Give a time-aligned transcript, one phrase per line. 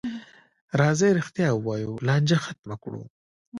[0.79, 3.03] راځئ رښتیا ووایو، لانجه ختمه کړو.